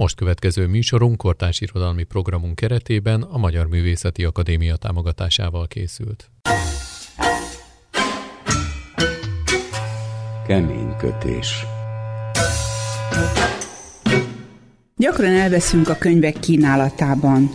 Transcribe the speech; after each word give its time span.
Most 0.00 0.16
következő 0.16 0.66
műsorunk 0.66 1.16
kortárs 1.16 1.60
irodalmi 1.60 2.02
programunk 2.02 2.54
keretében 2.54 3.22
a 3.22 3.38
Magyar 3.38 3.66
Művészeti 3.66 4.24
Akadémia 4.24 4.76
támogatásával 4.76 5.66
készült. 5.66 6.30
Kemény 10.46 10.96
kötés. 10.98 11.66
Gyakran 14.96 15.32
elveszünk 15.32 15.88
a 15.88 15.94
könyvek 15.94 16.38
kínálatában. 16.38 17.50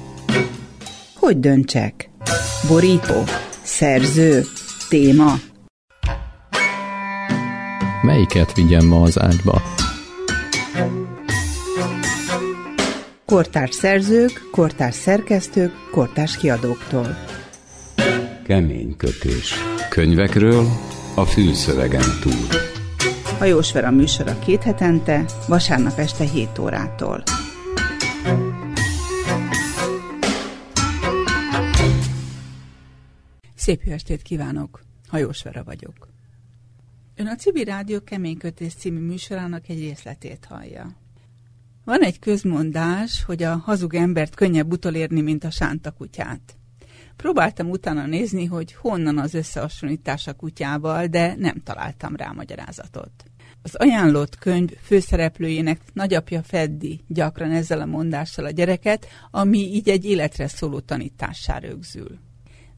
Hogy 1.16 1.40
döntsek? 1.40 2.10
Borító? 2.68 3.24
Szerző? 3.64 4.44
Téma? 4.90 5.34
Melyiket 8.02 8.54
vigyem 8.54 8.86
ma 8.86 9.02
az 9.02 9.20
ágyba? 9.20 9.62
Kortárs 13.26 13.76
szerzők, 13.76 14.50
kortárs 14.52 14.96
szerkesztők, 14.96 15.72
kortárs 15.92 16.38
kiadóktól. 16.38 17.08
Kemény 18.44 18.96
kötés. 18.98 19.54
Könyvekről 19.90 20.66
a 21.16 21.26
fűszövegen 21.26 22.20
túl. 22.22 22.48
Hajós 23.38 23.72
Vera 23.72 23.92
műsora 23.92 24.40
két 24.40 24.64
hetente, 24.64 25.26
vasárnap 25.48 25.98
este 25.98 26.24
7 26.24 26.60
órától. 26.60 27.24
Szép 33.56 33.84
jó 33.84 33.92
estét 33.92 34.22
kívánok! 34.22 34.82
Hajós 35.08 35.44
Vera 35.44 35.64
vagyok. 35.64 36.08
Ön 37.16 37.28
a 37.28 37.36
Cibi 37.36 37.64
Rádió 37.64 38.00
Keménykötés 38.02 38.74
című 38.74 39.00
műsorának 39.00 39.70
egy 39.70 39.80
részletét 39.80 40.46
hallja. 40.50 41.04
Van 41.86 42.04
egy 42.04 42.20
közmondás, 42.20 43.24
hogy 43.24 43.44
a 43.44 43.56
hazug 43.58 43.96
embert 43.96 44.36
könnyebb 44.36 44.72
utolérni, 44.72 45.22
mint 45.22 45.44
a 45.44 45.50
sánta 45.50 45.92
kutyát. 45.92 46.56
Próbáltam 47.16 47.70
utána 47.70 48.06
nézni, 48.06 48.46
hogy 48.46 48.74
honnan 48.74 49.18
az 49.18 49.34
összehasonlítás 49.34 50.28
a 50.28 50.34
kutyával, 50.34 51.08
de 51.08 51.36
nem 51.38 51.62
találtam 51.64 52.16
rá 52.16 52.32
magyarázatot. 52.32 53.12
Az 53.62 53.76
ajánlott 53.76 54.38
könyv 54.38 54.70
főszereplőjének 54.82 55.82
nagyapja 55.94 56.44
Feddi 56.44 57.04
gyakran 57.08 57.52
ezzel 57.52 57.82
a 57.82 57.86
mondással 57.86 58.46
a 58.46 58.52
gyereket, 58.52 59.08
ami 59.32 59.60
így 59.60 59.90
egy 59.90 60.06
életre 60.06 60.48
szóló 60.48 60.80
tanítássá 60.80 61.58
rögzül. 61.58 62.20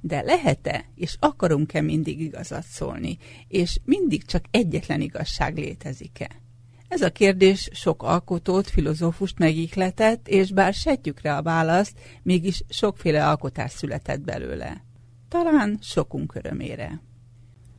De 0.02 0.22
lehet-e, 0.22 0.86
és 0.96 1.16
akarunk-e 1.20 1.82
mindig 1.82 2.22
igazat 2.22 2.66
szólni, 2.66 3.18
és 3.48 3.80
mindig 3.86 4.26
csak 4.26 4.46
egyetlen 4.52 5.02
igazság 5.02 5.58
létezik-e? 5.58 6.46
Ez 6.88 7.02
a 7.02 7.12
kérdés 7.12 7.70
sok 7.74 8.04
alkotót, 8.04 8.70
filozófust 8.70 9.40
megihletett, 9.40 10.28
és 10.28 10.52
bár 10.52 10.74
sejtjük 10.74 11.22
rá 11.22 11.38
a 11.38 11.42
választ, 11.42 12.00
mégis 12.24 12.64
sokféle 12.70 13.28
alkotás 13.28 13.72
született 13.72 14.22
belőle. 14.22 14.84
Talán 15.30 15.78
sokunk 15.82 16.36
örömére. 16.36 17.02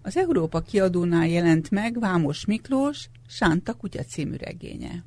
Az 0.03 0.17
Európa 0.17 0.61
kiadónál 0.61 1.29
jelent 1.29 1.71
meg 1.71 2.01
Vámos 2.01 2.45
Miklós 2.45 3.09
Sánta 3.29 3.75
kutya 3.75 4.03
című 4.03 4.37
regénye. 4.37 5.05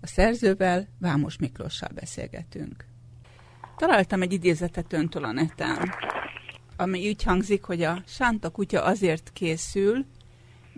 A 0.00 0.06
szerzővel 0.06 0.88
Vámos 0.98 1.38
Miklóssal 1.38 1.90
beszélgetünk. 1.94 2.84
Találtam 3.76 4.22
egy 4.22 4.32
idézetet 4.32 4.92
öntől 4.92 5.24
a 5.24 5.32
neten, 5.32 5.90
ami 6.76 7.08
úgy 7.08 7.22
hangzik, 7.22 7.62
hogy 7.62 7.82
a 7.82 8.02
Sánta 8.06 8.50
kutya 8.50 8.84
azért 8.84 9.32
készül, 9.32 10.04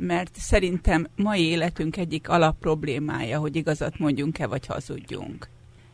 mert 0.00 0.34
szerintem 0.34 1.06
mai 1.16 1.42
életünk 1.46 1.96
egyik 1.96 2.28
alapproblémája, 2.28 3.38
hogy 3.38 3.56
igazat 3.56 3.98
mondjunk-e, 3.98 4.46
vagy 4.46 4.66
hazudjunk. 4.66 5.48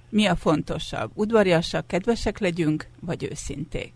Mi 0.09 0.27
a 0.27 0.35
fontosabb? 0.35 1.11
Udvariasak, 1.15 1.87
kedvesek 1.87 2.39
legyünk, 2.39 2.87
vagy 3.01 3.29
őszinték? 3.31 3.93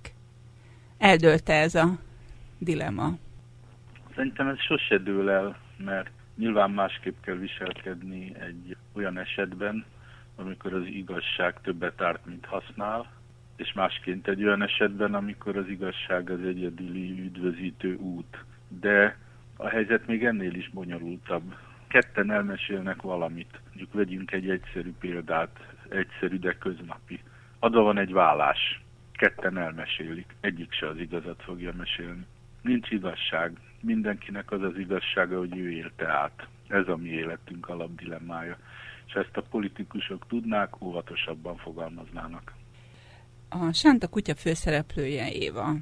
Eldőlte 0.98 1.52
ez 1.52 1.75
a 1.75 1.98
dilema. 2.58 3.19
Szerintem 4.14 4.48
ez 4.48 4.61
sose 4.61 4.98
dől 4.98 5.30
el, 5.30 5.58
mert 5.77 6.11
nyilván 6.36 6.70
másképp 6.70 7.20
kell 7.23 7.36
viselkedni 7.36 8.35
egy 8.40 8.77
olyan 8.92 9.18
esetben, 9.18 9.85
amikor 10.36 10.74
az 10.74 10.86
igazság 10.86 11.61
többet 11.62 12.01
árt, 12.01 12.27
mint 12.27 12.46
használ, 12.46 13.12
és 13.56 13.73
másként 13.73 14.29
egy 14.29 14.45
olyan 14.45 14.62
esetben, 14.62 15.14
amikor 15.14 15.56
az 15.56 15.68
igazság 15.68 16.30
az 16.30 16.40
egyedüli 16.40 17.20
üdvözítő 17.20 17.95
út. 17.95 18.45
De 18.80 19.17
a 19.63 19.69
helyzet 19.69 20.07
még 20.07 20.25
ennél 20.25 20.55
is 20.55 20.71
bonyolultabb. 20.71 21.55
Ketten 21.89 22.31
elmesélnek 22.31 23.03
valamit. 23.03 23.61
Mondjuk 23.69 23.93
vegyünk 23.93 24.33
egy 24.33 24.51
egyszerű 24.51 24.93
példát, 25.01 25.59
egyszerű, 25.89 26.39
de 26.39 26.59
köznapi. 26.59 27.21
Adva 27.59 27.83
van 27.83 27.98
egy 27.98 28.13
vállás. 28.13 28.83
Ketten 29.13 29.59
elmesélik. 29.59 30.35
Egyik 30.41 30.73
se 30.73 30.89
az 30.89 30.98
igazat 30.98 31.43
fogja 31.43 31.73
mesélni. 31.77 32.27
Nincs 32.63 32.91
igazság. 32.91 33.57
Mindenkinek 33.81 34.51
az 34.51 34.63
az 34.63 34.79
igazsága, 34.79 35.39
hogy 35.39 35.57
ő 35.57 35.71
élte 35.71 36.09
át. 36.09 36.47
Ez 36.69 36.89
a 36.89 36.97
mi 36.97 37.09
életünk 37.09 37.69
alapdilemmája. 37.69 38.57
És 39.07 39.13
ezt 39.13 39.37
a 39.37 39.42
politikusok 39.51 40.27
tudnák, 40.27 40.83
óvatosabban 40.83 41.57
fogalmaznának. 41.57 42.53
A 43.48 43.73
Sánta 43.73 44.09
kutya 44.09 44.35
főszereplője 44.35 45.31
Éva 45.33 45.75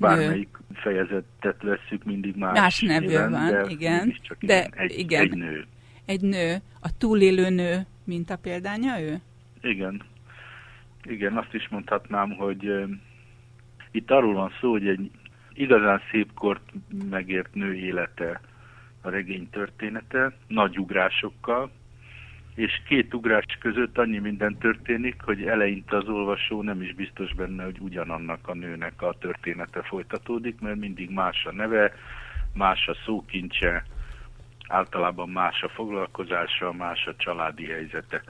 bármelyik 0.00 0.58
fejezetet 0.72 1.62
veszük, 1.62 2.04
mindig 2.04 2.36
más, 2.36 2.58
más 2.58 2.80
nevű 2.80 3.12
van, 3.12 3.30
de 3.30 3.64
igen. 3.68 4.16
Csak 4.22 4.38
de 4.40 4.64
egy, 4.64 4.98
igen. 4.98 5.20
egy 5.20 5.36
nő. 5.36 5.66
Egy 6.04 6.20
nő. 6.20 6.56
A 6.80 6.96
túlélő 6.98 7.48
nő 7.48 7.86
mint 8.10 8.30
a 8.30 8.36
példánya 8.36 9.00
ő? 9.00 9.20
Igen. 9.62 10.02
Igen, 11.02 11.36
azt 11.36 11.54
is 11.54 11.68
mondhatnám, 11.68 12.30
hogy 12.30 12.68
uh, 12.68 12.90
itt 13.90 14.10
arról 14.10 14.34
van 14.34 14.52
szó, 14.60 14.70
hogy 14.70 14.86
egy 14.86 15.10
igazán 15.52 16.00
szép 16.10 16.34
kort 16.34 16.72
megért 17.10 17.54
nő 17.54 17.74
élete 17.74 18.40
a 19.00 19.08
regény 19.10 19.50
története, 19.50 20.32
nagy 20.46 20.78
ugrásokkal, 20.78 21.70
és 22.60 22.82
két 22.86 23.14
ugrás 23.14 23.44
között 23.60 23.98
annyi 23.98 24.18
minden 24.18 24.58
történik, 24.58 25.22
hogy 25.22 25.42
eleinte 25.42 25.96
az 25.96 26.08
olvasó 26.08 26.62
nem 26.62 26.82
is 26.82 26.94
biztos 26.94 27.34
benne, 27.34 27.64
hogy 27.64 27.78
ugyanannak 27.78 28.48
a 28.48 28.54
nőnek 28.54 29.02
a 29.02 29.16
története 29.20 29.82
folytatódik, 29.82 30.60
mert 30.60 30.76
mindig 30.76 31.10
más 31.10 31.44
a 31.44 31.52
neve, 31.52 31.92
más 32.54 32.86
a 32.88 32.96
szókincse, 33.04 33.84
általában 34.68 35.28
más 35.28 35.62
a 35.62 35.68
foglalkozása, 35.68 36.72
más 36.72 37.06
a 37.06 37.16
családi 37.16 37.66
helyzete. 37.66 38.22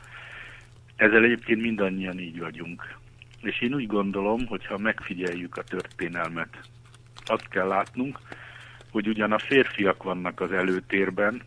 Ezzel 0.96 1.24
egyébként 1.24 1.60
mindannyian 1.60 2.18
így 2.18 2.38
vagyunk. 2.38 2.98
És 3.42 3.60
én 3.60 3.74
úgy 3.74 3.86
gondolom, 3.86 4.46
hogy 4.46 4.66
ha 4.66 4.78
megfigyeljük 4.78 5.56
a 5.56 5.62
történelmet, 5.62 6.68
azt 7.24 7.48
kell 7.48 7.66
látnunk, 7.66 8.18
hogy 8.90 9.08
ugyan 9.08 9.32
a 9.32 9.38
férfiak 9.38 10.02
vannak 10.02 10.40
az 10.40 10.52
előtérben, 10.52 11.42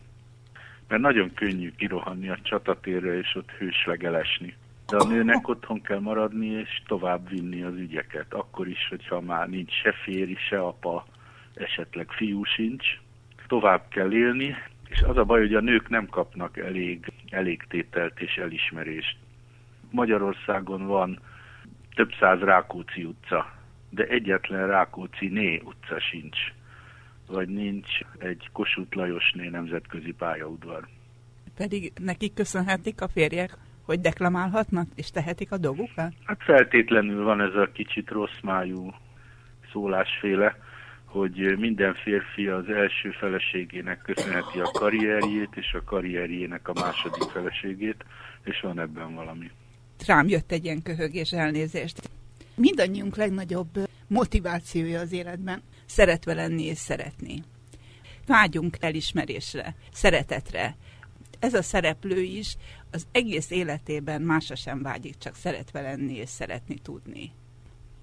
mert 0.94 1.06
nagyon 1.06 1.34
könnyű 1.34 1.72
kirohanni 1.76 2.30
a 2.30 2.38
csatatérre 2.42 3.18
és 3.18 3.36
ott 3.36 3.52
hőslegelesni. 3.52 4.56
De 4.88 4.98
a 4.98 5.08
nőnek 5.08 5.48
otthon 5.48 5.82
kell 5.82 6.00
maradni 6.00 6.48
és 6.48 6.82
tovább 6.88 7.30
vinni 7.30 7.62
az 7.62 7.76
ügyeket. 7.76 8.34
Akkor 8.34 8.68
is, 8.68 8.88
hogyha 8.90 9.22
már 9.22 9.50
nincs 9.50 9.72
se 9.72 9.92
férj, 9.92 10.34
se 10.50 10.60
apa, 10.60 11.06
esetleg 11.54 12.12
fiú 12.12 12.44
sincs. 12.44 12.86
Tovább 13.48 13.88
kell 13.90 14.12
élni, 14.12 14.56
és 14.90 15.02
az 15.02 15.18
a 15.18 15.24
baj, 15.24 15.40
hogy 15.40 15.54
a 15.54 15.62
nők 15.62 15.90
nem 15.90 16.08
kapnak 16.08 16.58
elég, 16.58 17.12
elég 17.30 17.64
tételt 17.70 18.20
és 18.20 18.36
elismerést. 18.36 19.18
Magyarországon 19.92 20.88
van 20.88 21.20
több 21.96 22.12
száz 22.20 22.40
Rákóczi 22.40 23.04
utca, 23.04 23.54
de 23.90 24.04
egyetlen 24.04 24.68
Rákóczi 24.68 25.28
né 25.28 25.62
utca 25.64 26.00
sincs 26.00 26.38
vagy 27.34 27.50
nincs 27.50 27.90
egy 28.18 28.50
Kossuth 28.52 28.96
Lajosné 28.96 29.48
nemzetközi 29.48 30.12
pályaudvar. 30.12 30.88
Pedig 31.56 31.92
nekik 32.02 32.34
köszönhetik 32.34 33.02
a 33.02 33.08
férjek, 33.08 33.58
hogy 33.82 34.00
deklamálhatnak 34.00 34.88
és 34.96 35.10
tehetik 35.10 35.52
a 35.52 35.58
dolgukat? 35.58 36.14
Hát 36.24 36.44
feltétlenül 36.44 37.24
van 37.24 37.42
ez 37.42 37.56
a 37.56 37.72
kicsit 37.74 38.10
rossz 38.10 38.40
májú 38.42 38.94
szólásféle, 39.72 40.58
hogy 41.06 41.58
minden 41.58 41.94
férfi 41.94 42.48
az 42.48 42.70
első 42.70 43.12
feleségének 43.12 44.02
köszönheti 44.02 44.60
a 44.60 44.72
karrierjét, 44.72 45.50
és 45.56 45.74
a 45.74 45.84
karrierjének 45.84 46.68
a 46.68 46.74
második 46.74 47.30
feleségét, 47.30 48.06
és 48.44 48.60
van 48.62 48.80
ebben 48.80 49.16
valami. 49.16 49.52
Rám 50.08 50.28
jött 50.28 50.52
egy 50.52 50.64
ilyen 50.66 50.82
köhögés 50.82 51.32
elnézést. 51.32 52.10
Mindannyiunk 52.56 53.16
legnagyobb 53.16 53.70
motivációja 54.08 55.00
az 55.00 55.12
életben 55.12 55.62
szeretve 55.86 56.34
lenni 56.34 56.64
és 56.64 56.78
szeretni. 56.78 57.44
Vágyunk 58.28 58.78
elismerésre, 58.80 59.76
szeretetre. 59.92 60.76
Ez 61.40 61.54
a 61.54 61.62
szereplő 61.62 62.22
is 62.22 62.56
az 62.92 63.08
egész 63.12 63.52
életében 63.52 64.22
másra 64.22 64.56
sem 64.56 64.82
vágyik, 64.82 65.18
csak 65.18 65.36
szeretve 65.36 65.82
lenni 65.82 66.16
és 66.16 66.30
szeretni 66.30 66.76
tudni. 66.76 67.32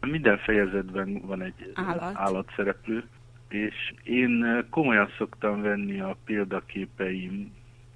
Minden 0.01 0.39
fejezetben 0.39 1.21
van 1.27 1.43
egy 1.43 1.73
Állat. 1.75 2.17
állatszereplő, 2.17 3.05
és 3.49 3.95
én 4.03 4.67
komolyan 4.71 5.11
szoktam 5.19 5.63
venni 5.63 6.01
a 6.01 6.17
példaképeim 6.25 7.53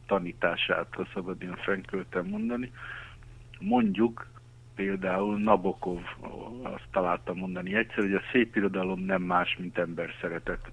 tanítását, 0.06 0.86
ha 0.90 1.08
szabad 1.14 1.42
ilyen 1.42 1.56
fenköltem 1.56 2.26
mondani, 2.26 2.72
mondjuk 3.58 4.26
például 4.74 5.38
Nabokov 5.38 6.02
azt 6.62 6.88
találtam 6.90 7.36
mondani 7.36 7.74
egyszer, 7.74 7.98
hogy 7.98 8.14
a 8.14 8.22
szép 8.32 8.56
irodalom 8.56 9.00
nem 9.00 9.22
más, 9.22 9.56
mint 9.58 9.78
ember 9.78 10.10
szeretet. 10.20 10.72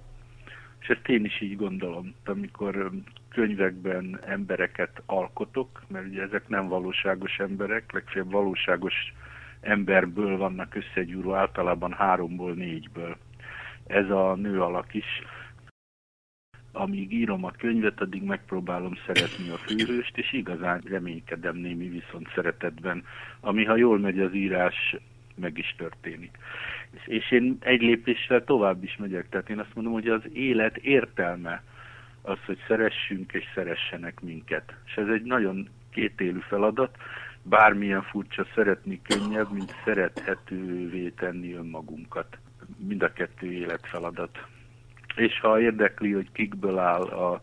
És 0.80 0.88
ezt 0.88 1.08
én 1.08 1.26
is 1.26 1.42
így 1.42 1.56
gondolom, 1.56 2.16
amikor 2.26 2.92
könyvekben 3.30 4.20
embereket 4.26 5.02
alkotok, 5.06 5.82
mert 5.88 6.08
ugye 6.08 6.22
ezek 6.22 6.48
nem 6.48 6.68
valóságos 6.68 7.40
emberek, 7.40 7.92
legfeljebb 7.92 8.32
valóságos 8.32 9.14
emberből 9.62 10.38
vannak 10.38 10.76
összegyúró, 10.76 11.34
általában 11.34 11.94
háromból, 11.94 12.54
négyből. 12.54 13.18
Ez 13.88 14.10
a 14.10 14.36
nő 14.36 14.62
alak 14.62 14.94
is. 14.94 15.22
Amíg 16.72 17.14
írom 17.14 17.46
a 17.46 17.52
könyvet, 17.52 18.02
addig 18.02 18.24
megpróbálom 18.24 18.98
szeretni 19.06 19.50
a 19.50 19.58
főhőst, 19.58 20.18
és 20.18 20.34
igazán 20.34 20.82
reménykedem 20.90 21.56
némi 21.56 21.88
viszont 21.90 22.32
szeretetben, 22.36 23.04
ami 23.40 23.66
ha 23.66 23.76
jól 23.76 24.00
megy 24.00 24.20
az 24.20 24.34
írás, 24.34 24.96
meg 25.36 25.58
is 25.58 25.76
történik. 25.78 26.38
És 27.06 27.32
én 27.32 27.58
egy 27.60 27.82
lépéssel 27.82 28.44
tovább 28.44 28.84
is 28.84 28.96
megyek, 28.98 29.30
tehát 29.30 29.50
én 29.50 29.60
azt 29.60 29.76
mondom, 29.76 29.94
hogy 29.94 30.08
az 30.08 30.22
élet 30.34 30.78
értelme 30.78 31.64
az, 32.22 32.38
hogy 32.46 32.58
szeressünk 32.68 33.34
és 33.34 33.44
szeressenek 33.56 34.20
minket. 34.20 34.74
És 34.86 34.94
ez 34.94 35.08
egy 35.08 35.24
nagyon 35.24 35.70
kétélű 35.90 36.40
feladat, 36.40 36.98
bármilyen 37.44 38.02
furcsa 38.02 38.46
szeretni 38.56 39.02
könnyebb, 39.02 39.52
mint 39.52 39.76
szerethetővé 39.86 41.10
tenni 41.10 41.54
önmagunkat. 41.54 42.38
Mind 42.78 43.04
a 43.04 43.14
kettő 43.14 43.52
életfeladat. 43.52 44.46
És 45.16 45.40
ha 45.40 45.60
érdekli, 45.60 46.12
hogy 46.12 46.32
kikből 46.32 46.78
áll 46.78 47.02
a 47.02 47.42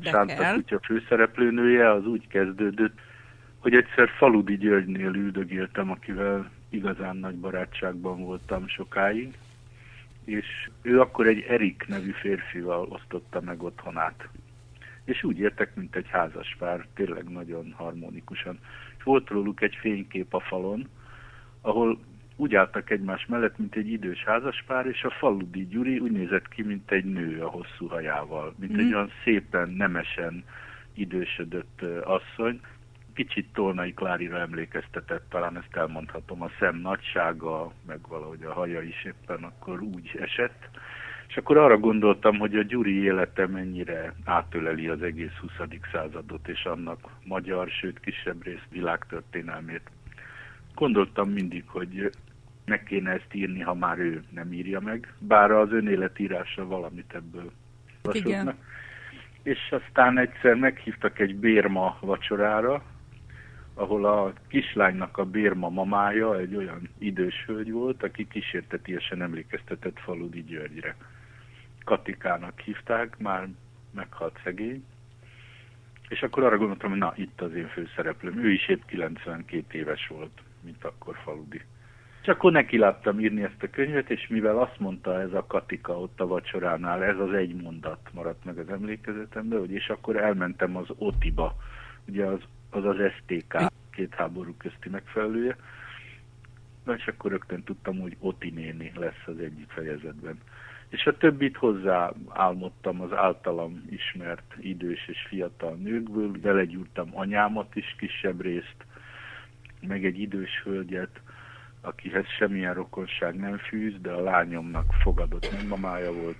Sánta 0.00 0.52
Kutya 0.54 0.80
főszereplőnője, 0.82 1.90
az 1.90 2.06
úgy 2.06 2.26
kezdődött, 2.26 2.98
hogy 3.58 3.74
egyszer 3.74 4.08
Faludi 4.08 4.56
Györgynél 4.56 5.14
üldögéltem, 5.14 5.90
akivel 5.90 6.50
igazán 6.68 7.16
nagy 7.16 7.36
barátságban 7.36 8.24
voltam 8.24 8.68
sokáig, 8.68 9.36
és 10.24 10.46
ő 10.82 11.00
akkor 11.00 11.26
egy 11.26 11.44
Erik 11.48 11.84
nevű 11.88 12.10
férfival 12.10 12.86
osztotta 12.88 13.40
meg 13.40 13.62
otthonát. 13.62 14.28
És 15.04 15.22
úgy 15.22 15.38
értek, 15.38 15.74
mint 15.74 15.96
egy 15.96 16.08
házas 16.08 16.56
pár, 16.58 16.86
tényleg 16.94 17.28
nagyon 17.28 17.74
harmonikusan. 17.76 18.58
És 18.98 19.02
volt 19.02 19.28
róluk 19.28 19.60
egy 19.60 19.76
fénykép 19.80 20.34
a 20.34 20.40
falon, 20.40 20.88
ahol 21.60 21.98
úgy 22.40 22.54
álltak 22.54 22.90
egymás 22.90 23.26
mellett, 23.26 23.58
mint 23.58 23.74
egy 23.74 23.90
idős 23.90 24.24
házaspár, 24.24 24.86
és 24.86 25.02
a 25.02 25.10
faludi 25.10 25.66
Gyuri 25.66 25.98
úgy 25.98 26.12
nézett 26.12 26.48
ki, 26.48 26.62
mint 26.62 26.90
egy 26.90 27.04
nő 27.04 27.42
a 27.42 27.48
hosszú 27.48 27.86
hajával, 27.88 28.54
mint 28.58 28.72
mm. 28.72 28.78
egy 28.78 28.94
olyan 28.94 29.10
szépen, 29.24 29.68
nemesen 29.68 30.44
idősödött 30.94 31.82
asszony, 32.04 32.60
kicsit 33.14 33.52
Tolnai 33.52 33.94
Klárira 33.94 34.38
emlékeztetett, 34.38 35.24
talán 35.28 35.56
ezt 35.56 35.76
elmondhatom, 35.76 36.42
a 36.42 36.50
szem 36.58 36.76
nagysága, 36.76 37.72
meg 37.86 37.98
valahogy 38.08 38.42
a 38.42 38.52
haja 38.52 38.82
is 38.82 39.04
éppen 39.04 39.44
akkor 39.44 39.80
úgy 39.80 40.10
esett. 40.20 40.68
És 41.28 41.36
akkor 41.36 41.56
arra 41.56 41.78
gondoltam, 41.78 42.38
hogy 42.38 42.56
a 42.56 42.62
Gyuri 42.62 43.02
élete 43.02 43.46
mennyire 43.46 44.14
átöleli 44.24 44.88
az 44.88 45.02
egész 45.02 45.36
20. 45.40 45.50
századot, 45.92 46.48
és 46.48 46.64
annak 46.64 47.10
magyar, 47.24 47.68
sőt 47.68 48.00
kisebb 48.00 48.44
rész 48.44 48.66
világtörténelmét. 48.70 49.90
Gondoltam 50.74 51.30
mindig, 51.30 51.64
hogy 51.66 52.10
meg 52.68 52.82
kéne 52.82 53.10
ezt 53.10 53.34
írni, 53.34 53.60
ha 53.60 53.74
már 53.74 53.98
ő 53.98 54.24
nem 54.30 54.52
írja 54.52 54.80
meg, 54.80 55.12
bár 55.18 55.50
az 55.50 55.72
önéletírása 55.72 56.66
valamit 56.66 57.14
ebből 57.14 57.52
Igen. 58.12 58.58
És 59.42 59.58
aztán 59.70 60.18
egyszer 60.18 60.54
meghívtak 60.54 61.18
egy 61.18 61.36
bérma 61.36 61.96
vacsorára, 62.00 62.82
ahol 63.74 64.04
a 64.04 64.32
kislánynak 64.48 65.18
a 65.18 65.24
bérma 65.24 65.68
mamája 65.68 66.38
egy 66.38 66.56
olyan 66.56 66.88
idős 66.98 67.44
hölgy 67.46 67.70
volt, 67.70 68.02
aki 68.02 68.28
kísértetiesen 68.28 69.22
emlékeztetett 69.22 69.98
Faludi 69.98 70.44
Györgyre. 70.44 70.96
Katikának 71.84 72.60
hívták, 72.60 73.18
már 73.18 73.48
meghalt 73.90 74.40
szegény, 74.44 74.84
és 76.08 76.22
akkor 76.22 76.44
arra 76.44 76.56
gondoltam, 76.56 76.90
hogy 76.90 76.98
na, 76.98 77.12
itt 77.16 77.40
az 77.40 77.54
én 77.54 77.68
főszereplőm. 77.68 78.44
Ő 78.44 78.50
is 78.50 78.68
épp 78.68 78.82
92 78.86 79.78
éves 79.78 80.06
volt, 80.06 80.40
mint 80.60 80.84
akkor 80.84 81.16
Faludi. 81.24 81.60
Akkor 82.28 82.52
neki 82.52 82.78
láttam 82.78 83.20
írni 83.20 83.42
ezt 83.42 83.62
a 83.62 83.70
könyvet, 83.70 84.10
és 84.10 84.26
mivel 84.28 84.58
azt 84.58 84.78
mondta 84.78 85.20
ez 85.20 85.32
a 85.32 85.46
Katika 85.46 86.00
ott 86.00 86.20
a 86.20 86.26
vacsoránál, 86.26 87.04
ez 87.04 87.18
az 87.18 87.32
egy 87.32 87.62
mondat 87.62 88.10
maradt 88.12 88.44
meg 88.44 88.58
az 88.58 88.68
emlékezetembe, 88.68 89.58
hogy 89.58 89.70
és 89.70 89.88
akkor 89.88 90.16
elmentem 90.16 90.76
az 90.76 90.86
Otiba, 90.96 91.56
ugye 92.06 92.24
az 92.24 92.40
az 92.70 92.84
az 92.84 92.96
STK 93.16 93.56
két 93.90 94.14
háború 94.14 94.54
közti 94.56 94.88
megfelelője. 94.88 95.56
Na, 96.84 96.94
és 96.94 97.06
akkor 97.06 97.30
rögtön 97.30 97.62
tudtam, 97.62 98.00
hogy 98.00 98.16
Oti 98.18 98.50
néni 98.50 98.92
lesz 98.94 99.26
az 99.26 99.38
egyik 99.38 99.70
fejezetben. 99.70 100.38
És 100.88 101.06
a 101.06 101.16
többit 101.16 101.56
hozzá 101.56 102.12
álmodtam 102.28 103.00
az 103.00 103.12
általam 103.12 103.84
ismert 103.90 104.54
idős 104.60 105.08
és 105.08 105.26
fiatal 105.28 105.74
nőkből, 105.74 106.30
belegyúrtam 106.30 107.10
anyámat 107.12 107.76
is 107.76 107.94
kisebb 107.98 108.40
részt, 108.40 108.84
meg 109.80 110.04
egy 110.04 110.20
idős 110.20 110.62
hölgyet, 110.64 111.20
akihez 111.80 112.26
semmilyen 112.38 112.74
rokonság 112.74 113.36
nem 113.36 113.58
fűz, 113.58 113.94
de 114.00 114.10
a 114.10 114.22
lányomnak 114.22 114.92
fogadott 115.02 115.52
nagymamája 115.52 116.12
volt, 116.12 116.36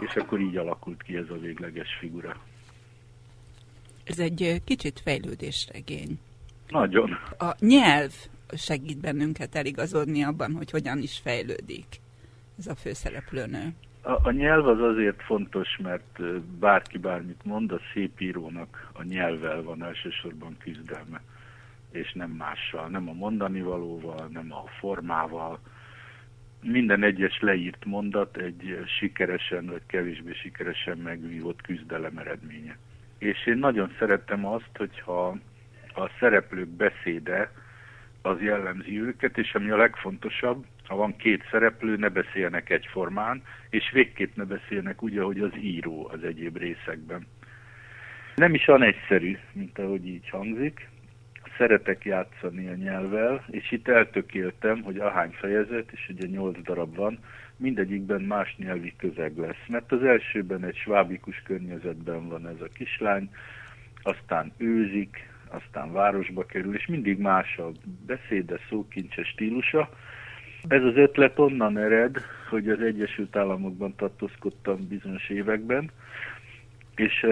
és 0.00 0.16
akkor 0.16 0.40
így 0.40 0.56
alakult 0.56 1.02
ki 1.02 1.16
ez 1.16 1.30
a 1.30 1.38
végleges 1.38 1.96
figura. 2.00 2.36
Ez 4.04 4.18
egy 4.18 4.62
kicsit 4.64 5.00
fejlődésregény. 5.00 6.18
Nagyon. 6.68 7.10
A 7.38 7.54
nyelv 7.58 8.12
segít 8.56 9.00
bennünket 9.00 9.54
eligazodni 9.54 10.22
abban, 10.22 10.52
hogy 10.52 10.70
hogyan 10.70 10.98
is 10.98 11.20
fejlődik 11.22 11.86
ez 12.58 12.66
a 12.66 12.74
főszereplőnő. 12.74 13.74
A, 14.02 14.28
a 14.28 14.30
nyelv 14.30 14.66
az 14.66 14.80
azért 14.80 15.22
fontos, 15.22 15.76
mert 15.82 16.22
bárki 16.58 16.98
bármit 16.98 17.44
mond, 17.44 17.72
a 17.72 17.80
szép 17.92 18.20
írónak 18.20 18.90
a 18.92 19.02
nyelvvel 19.02 19.62
van 19.62 19.84
elsősorban 19.84 20.56
küzdelme, 20.58 21.20
és 21.92 22.12
nem 22.12 22.30
mással, 22.30 22.88
nem 22.88 23.08
a 23.08 23.12
mondani 23.12 23.62
valóval, 23.62 24.28
nem 24.32 24.52
a 24.52 24.64
formával. 24.78 25.58
Minden 26.62 27.02
egyes 27.02 27.40
leírt 27.40 27.84
mondat 27.84 28.36
egy 28.36 28.84
sikeresen 28.98 29.66
vagy 29.66 29.82
kevésbé 29.86 30.32
sikeresen 30.32 30.98
megvívott 30.98 31.60
küzdelem 31.60 32.18
eredménye 32.18 32.76
és 33.20 33.46
én 33.46 33.58
nagyon 33.58 33.94
szerettem 33.98 34.46
azt, 34.46 34.70
hogyha 34.76 35.36
a 35.94 36.10
szereplők 36.18 36.68
beszéde 36.68 37.52
az 38.22 38.40
jellemzi 38.40 39.00
őket, 39.00 39.38
és 39.38 39.54
ami 39.54 39.70
a 39.70 39.76
legfontosabb, 39.76 40.64
ha 40.86 40.96
van 40.96 41.16
két 41.16 41.44
szereplő, 41.50 41.96
ne 41.96 42.08
beszélnek 42.08 42.70
egyformán, 42.70 43.42
és 43.70 43.90
végképp 43.92 44.36
ne 44.36 44.44
beszélnek 44.44 45.02
úgy, 45.02 45.18
ahogy 45.18 45.40
az 45.40 45.52
író 45.56 46.10
az 46.12 46.24
egyéb 46.24 46.56
részekben. 46.56 47.26
Nem 48.34 48.54
is 48.54 48.68
olyan 48.68 48.82
egyszerű, 48.82 49.38
mint 49.52 49.78
ahogy 49.78 50.06
így 50.06 50.28
hangzik. 50.28 50.88
Szeretek 51.60 52.04
játszani 52.04 52.68
a 52.68 52.74
nyelvvel, 52.74 53.44
és 53.50 53.72
itt 53.72 53.88
eltökéltem, 53.88 54.82
hogy 54.82 54.98
ahány 54.98 55.30
fejezet, 55.30 55.90
és 55.92 56.08
ugye 56.08 56.26
nyolc 56.26 56.62
darab 56.62 56.96
van, 56.96 57.18
mindegyikben 57.56 58.20
más 58.20 58.56
nyelvi 58.56 58.94
közeg 58.96 59.38
lesz, 59.38 59.66
mert 59.68 59.92
az 59.92 60.02
elsőben 60.02 60.64
egy 60.64 60.76
svábikus 60.76 61.42
környezetben 61.44 62.28
van 62.28 62.48
ez 62.48 62.60
a 62.60 62.68
kislány, 62.74 63.30
aztán 64.02 64.52
őzik, 64.56 65.28
aztán 65.48 65.92
városba 65.92 66.46
kerül, 66.46 66.74
és 66.74 66.86
mindig 66.86 67.18
más 67.18 67.58
a 67.58 67.70
beszéde, 68.06 68.58
szókincse, 68.68 69.24
stílusa. 69.24 69.88
Ez 70.68 70.82
az 70.82 70.96
ötlet 70.96 71.38
onnan 71.38 71.78
ered, 71.78 72.16
hogy 72.48 72.68
az 72.68 72.80
Egyesült 72.80 73.36
Államokban 73.36 73.94
tartózkodtam 73.96 74.88
bizonyos 74.88 75.28
években, 75.28 75.90
és 76.96 77.26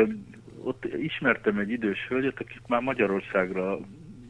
ott 0.62 0.84
ismertem 0.84 1.58
egy 1.58 1.70
idős 1.70 2.06
hölgyet, 2.08 2.40
akik 2.40 2.66
már 2.66 2.80
Magyarországra 2.80 3.78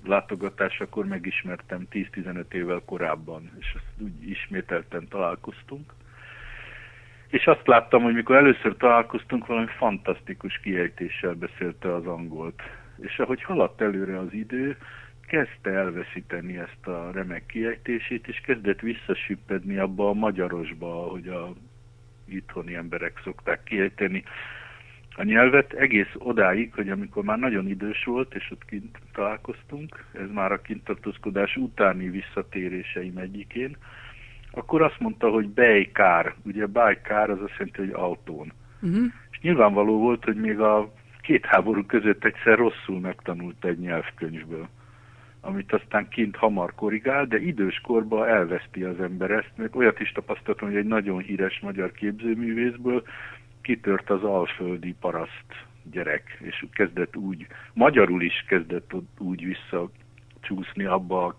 látogatásakor 0.05 1.07
megismertem 1.07 1.87
10-15 1.91 2.53
évvel 2.53 2.83
korábban, 2.85 3.51
és 3.59 3.73
azt 3.75 4.03
úgy 4.03 4.31
ismételten 4.31 5.09
találkoztunk. 5.09 5.93
És 7.29 7.47
azt 7.47 7.67
láttam, 7.67 8.03
hogy 8.03 8.15
mikor 8.15 8.37
először 8.37 8.77
találkoztunk, 8.77 9.47
valami 9.47 9.67
fantasztikus 9.67 10.61
kiejtéssel 10.63 11.35
beszélte 11.35 11.95
az 11.95 12.07
angolt. 12.07 12.63
És 13.01 13.19
ahogy 13.19 13.43
haladt 13.43 13.81
előre 13.81 14.19
az 14.19 14.33
idő, 14.33 14.77
kezdte 15.27 15.71
elveszíteni 15.71 16.59
ezt 16.59 16.87
a 16.87 17.11
remek 17.13 17.47
kiejtését, 17.47 18.29
és 18.29 18.41
kezdett 18.41 18.81
visszasüppedni 18.81 19.77
abba 19.77 20.09
a 20.09 20.13
magyarosba, 20.13 21.05
ahogy 21.05 21.29
a 21.29 21.53
itthoni 22.25 22.75
emberek 22.75 23.21
szokták 23.25 23.63
kiejteni 23.63 24.25
a 25.19 25.25
nyelvet 25.25 25.73
egész 25.73 26.15
odáig, 26.19 26.73
hogy 26.75 26.91
amikor 26.91 27.25
már 27.25 27.39
nagyon 27.39 27.69
idős 27.69 28.05
volt, 28.05 28.35
és 28.35 28.51
ott 28.51 28.65
kint 28.65 28.99
találkoztunk, 29.13 30.05
ez 30.13 30.31
már 30.33 30.53
a 30.53 30.61
kintartózkodás 30.61 31.57
utáni 31.57 32.09
visszatéréseim 32.09 33.17
egyikén, 33.17 33.77
akkor 34.51 34.83
azt 34.83 35.01
mondta, 35.01 35.29
hogy 35.29 35.49
bejkár, 35.49 36.35
ugye 36.45 36.67
bajkár 36.67 37.31
az 37.31 37.41
azt 37.41 37.53
jelenti, 37.59 37.79
hogy 37.79 37.91
autón. 37.93 38.53
Uh-huh. 38.81 39.05
És 39.31 39.41
nyilvánvaló 39.41 39.99
volt, 39.99 40.25
hogy 40.25 40.37
még 40.37 40.61
a 40.61 40.93
két 41.23 41.47
háború 41.47 41.85
között 41.87 42.25
egyszer 42.25 42.59
rosszul 42.59 43.01
megtanult 43.01 43.65
egy 43.65 43.79
nyelvkönyvből. 43.79 44.69
amit 45.41 45.73
aztán 45.73 46.09
kint 46.09 46.37
hamar 46.37 46.75
korrigál, 46.75 47.27
de 47.27 47.39
idős 47.39 47.81
korban 47.81 48.29
elveszti 48.29 48.83
az 48.83 49.01
ember 49.01 49.31
ezt, 49.31 49.53
mert 49.57 49.77
olyat 49.77 50.01
is 50.01 50.13
tapasztaltam, 50.13 50.69
hogy 50.69 50.77
egy 50.77 50.87
nagyon 50.87 51.19
híres 51.19 51.61
magyar 51.61 51.93
képzőművészből 51.93 53.03
kitört 53.69 54.11
az 54.11 54.23
alföldi 54.23 54.95
paraszt 55.01 55.51
gyerek, 55.91 56.39
és 56.41 56.67
kezdett 56.73 57.17
úgy, 57.17 57.47
magyarul 57.73 58.23
is 58.23 58.45
kezdett 58.47 58.93
úgy 59.19 59.45
visszacsúszni 59.45 60.85
abba 60.85 61.27
a 61.27 61.35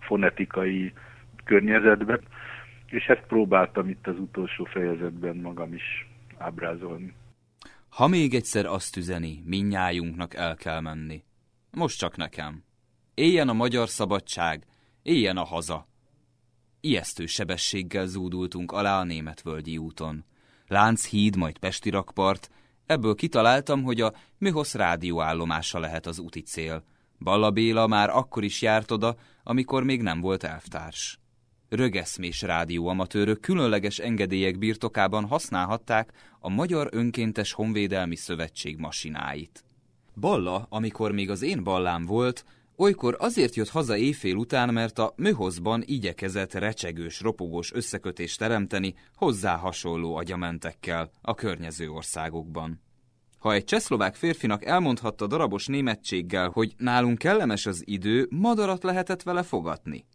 fonetikai 0.00 0.92
környezetbe, 1.44 2.20
és 2.86 3.04
ezt 3.04 3.26
próbáltam 3.26 3.88
itt 3.88 4.06
az 4.06 4.18
utolsó 4.18 4.64
fejezetben 4.64 5.36
magam 5.36 5.74
is 5.74 6.08
ábrázolni. 6.38 7.14
Ha 7.88 8.06
még 8.06 8.34
egyszer 8.34 8.66
azt 8.66 8.96
üzeni, 8.96 9.42
minnyájunknak 9.46 10.34
el 10.34 10.54
kell 10.56 10.80
menni. 10.80 11.22
Most 11.70 11.98
csak 11.98 12.16
nekem. 12.16 12.64
Éljen 13.14 13.48
a 13.48 13.52
magyar 13.52 13.88
szabadság, 13.88 14.66
éljen 15.02 15.36
a 15.36 15.44
haza. 15.44 15.86
Ijesztő 16.80 17.26
sebességgel 17.26 18.06
zúdultunk 18.06 18.72
alá 18.72 18.98
a 18.98 19.04
németvölgyi 19.04 19.78
úton. 19.78 20.24
Lánc 20.68 21.06
híd, 21.06 21.36
majd 21.36 21.58
Pesti 21.58 21.90
rakpart, 21.90 22.50
ebből 22.86 23.14
kitaláltam, 23.14 23.82
hogy 23.82 24.00
a 24.00 24.12
Mihosz 24.38 24.74
rádióállomása 24.74 25.78
lehet 25.78 26.06
az 26.06 26.18
úti 26.18 26.40
cél. 26.40 26.84
Balla 27.18 27.50
Béla 27.50 27.86
már 27.86 28.10
akkor 28.10 28.44
is 28.44 28.62
járt 28.62 28.90
oda, 28.90 29.16
amikor 29.42 29.84
még 29.84 30.02
nem 30.02 30.20
volt 30.20 30.44
elvtárs. 30.44 31.18
Rögeszmés 31.68 32.42
rádióamatőrök 32.42 33.40
különleges 33.40 33.98
engedélyek 33.98 34.58
birtokában 34.58 35.24
használhatták 35.24 36.12
a 36.40 36.48
Magyar 36.48 36.88
Önkéntes 36.90 37.52
Honvédelmi 37.52 38.16
Szövetség 38.16 38.78
masináit. 38.78 39.64
Balla, 40.20 40.66
amikor 40.68 41.12
még 41.12 41.30
az 41.30 41.42
én 41.42 41.62
ballám 41.62 42.04
volt, 42.04 42.44
olykor 42.76 43.16
azért 43.18 43.54
jött 43.54 43.68
haza 43.68 43.96
éjfél 43.96 44.36
után, 44.36 44.72
mert 44.72 44.98
a 44.98 45.12
műhozban 45.16 45.82
igyekezett 45.86 46.52
recsegős, 46.52 47.20
ropogós 47.20 47.72
összekötést 47.72 48.38
teremteni 48.38 48.94
hozzá 49.14 49.56
hasonló 49.56 50.16
agyamentekkel 50.16 51.10
a 51.20 51.34
környező 51.34 51.90
országokban. 51.90 52.82
Ha 53.38 53.52
egy 53.52 53.64
csehszlovák 53.64 54.14
férfinak 54.14 54.64
elmondhatta 54.64 55.26
darabos 55.26 55.66
németséggel, 55.66 56.48
hogy 56.48 56.74
nálunk 56.76 57.18
kellemes 57.18 57.66
az 57.66 57.82
idő, 57.86 58.26
madarat 58.30 58.82
lehetett 58.82 59.22
vele 59.22 59.42
fogatni. 59.42 60.06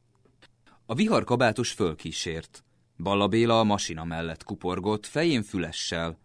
A 0.85 0.93
viharkabátos 0.95 1.71
fölkísért. 1.71 2.63
Balla 2.97 3.27
Béla 3.27 3.59
a 3.59 3.63
masina 3.63 4.03
mellett 4.03 4.43
kuporgott, 4.43 5.05
fején 5.05 5.43
fülessel. 5.43 6.19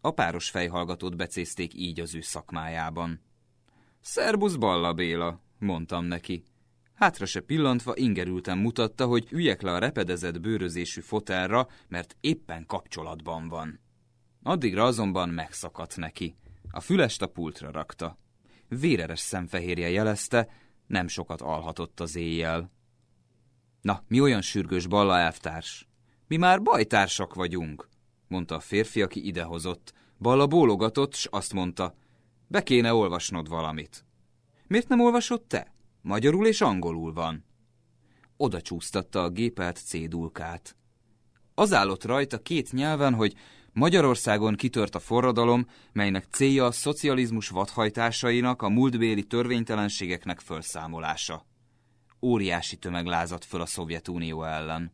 A 0.00 0.10
páros 0.10 0.50
fejhallgatót 0.50 1.16
becézték 1.16 1.74
így 1.74 2.00
az 2.00 2.14
ő 2.14 2.20
szakmájában. 2.20 3.20
Szerbusz 4.00 4.54
Balla 4.54 4.92
Béla, 4.92 5.40
mondtam 5.58 6.04
neki. 6.04 6.42
Hátra 6.94 7.26
se 7.26 7.40
pillantva 7.40 7.96
ingerülten 7.96 8.58
mutatta, 8.58 9.06
hogy 9.06 9.28
üljek 9.30 9.62
le 9.62 9.72
a 9.72 9.78
repedezett 9.78 10.40
bőrözésű 10.40 11.00
fotelra, 11.00 11.68
mert 11.88 12.16
éppen 12.20 12.66
kapcsolatban 12.66 13.48
van. 13.48 13.80
Addigra 14.42 14.84
azonban 14.84 15.28
megszakadt 15.28 15.96
neki. 15.96 16.36
A 16.70 16.80
fülest 16.80 17.22
a 17.22 17.26
pultra 17.26 17.70
rakta. 17.70 18.18
Véreres 18.68 19.20
szemfehérje 19.20 19.88
jelezte, 19.88 20.48
nem 20.86 21.08
sokat 21.08 21.40
alhatott 21.40 22.00
az 22.00 22.16
éjjel. 22.16 22.70
Na, 23.80 24.02
mi 24.08 24.20
olyan 24.20 24.42
sürgős 24.42 24.86
balla 24.86 25.18
elvtárs? 25.18 25.88
Mi 26.26 26.36
már 26.36 26.62
bajtársak 26.62 27.34
vagyunk, 27.34 27.88
mondta 28.28 28.54
a 28.54 28.60
férfi, 28.60 29.02
aki 29.02 29.26
idehozott. 29.26 29.92
Balla 30.18 30.46
bólogatott, 30.46 31.14
s 31.14 31.26
azt 31.30 31.52
mondta, 31.52 31.94
be 32.46 32.62
kéne 32.62 32.92
olvasnod 32.92 33.48
valamit. 33.48 34.04
Miért 34.68 34.88
nem 34.88 35.00
olvasod 35.00 35.42
te? 35.42 35.72
Magyarul 36.02 36.46
és 36.46 36.60
angolul 36.60 37.12
van. 37.12 37.44
Oda 38.36 38.60
csúsztatta 38.60 39.22
a 39.22 39.30
gépelt 39.30 39.76
cédulkát. 39.76 40.76
Az 41.54 41.72
állott 41.72 42.04
rajta 42.04 42.38
két 42.38 42.72
nyelven, 42.72 43.14
hogy 43.14 43.34
Magyarországon 43.72 44.54
kitört 44.54 44.94
a 44.94 44.98
forradalom, 44.98 45.66
melynek 45.92 46.24
célja 46.30 46.64
a 46.64 46.72
szocializmus 46.72 47.48
vadhajtásainak, 47.48 48.62
a 48.62 48.68
múltbéli 48.68 49.22
törvénytelenségeknek 49.24 50.40
felszámolása. 50.40 51.46
Óriási 52.22 52.76
tömeg 52.76 53.06
lázadt 53.06 53.44
föl 53.44 53.60
a 53.60 53.66
Szovjetunió 53.66 54.44
ellen. 54.44 54.92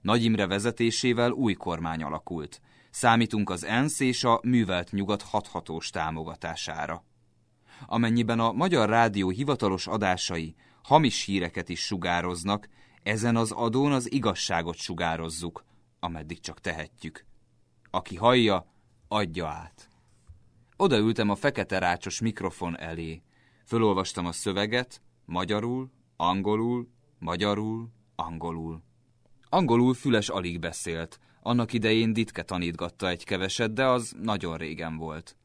Nagy 0.00 0.24
Imre 0.24 0.46
vezetésével 0.46 1.30
új 1.30 1.54
kormány 1.54 2.02
alakult. 2.02 2.60
Számítunk 2.90 3.50
az 3.50 3.64
ENSZ 3.64 4.00
és 4.00 4.24
a 4.24 4.40
művelt 4.42 4.90
nyugat 4.90 5.22
hathatós 5.22 5.90
támogatására 5.90 7.06
amennyiben 7.86 8.40
a 8.40 8.52
Magyar 8.52 8.88
Rádió 8.88 9.28
hivatalos 9.28 9.86
adásai 9.86 10.54
hamis 10.82 11.24
híreket 11.24 11.68
is 11.68 11.80
sugároznak, 11.80 12.68
ezen 13.02 13.36
az 13.36 13.50
adón 13.50 13.92
az 13.92 14.12
igazságot 14.12 14.76
sugározzuk, 14.76 15.64
ameddig 16.00 16.40
csak 16.40 16.60
tehetjük. 16.60 17.24
Aki 17.90 18.16
hallja, 18.16 18.66
adja 19.08 19.48
át. 19.48 19.88
Odaültem 20.76 21.30
a 21.30 21.34
fekete 21.34 21.78
rácsos 21.78 22.20
mikrofon 22.20 22.78
elé. 22.78 23.22
Fölolvastam 23.66 24.26
a 24.26 24.32
szöveget, 24.32 25.02
magyarul, 25.24 25.90
angolul, 26.16 26.88
magyarul, 27.18 27.88
angolul. 28.16 28.82
Angolul 29.48 29.94
Füles 29.94 30.28
alig 30.28 30.58
beszélt. 30.58 31.20
Annak 31.42 31.72
idején 31.72 32.12
Ditke 32.12 32.42
tanítgatta 32.42 33.08
egy 33.08 33.24
keveset, 33.24 33.72
de 33.72 33.86
az 33.86 34.14
nagyon 34.22 34.56
régen 34.56 34.96
volt 34.96 35.37